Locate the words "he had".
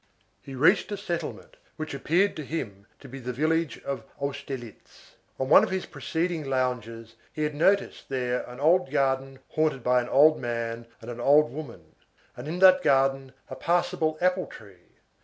7.31-7.53